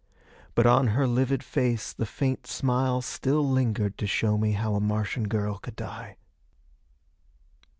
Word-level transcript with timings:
But 0.55 0.65
on 0.65 0.87
her 0.97 1.05
livid 1.05 1.43
face 1.43 1.93
the 1.93 2.07
faint 2.07 2.47
smile 2.47 3.03
still 3.03 3.47
lingered 3.47 3.99
to 3.99 4.07
show 4.07 4.35
me 4.35 4.53
how 4.53 4.73
a 4.73 4.79
Martian 4.79 5.27
girl 5.27 5.59
could 5.59 5.75
die. 5.75 6.17